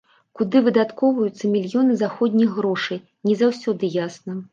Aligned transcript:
Куды 0.39 0.59
выдаткоўваюцца 0.67 1.51
мільёны 1.55 1.97
заходніх 1.99 2.49
грошай, 2.61 2.99
не 3.29 3.37
заўсёды 3.43 3.91
ясна. 4.07 4.39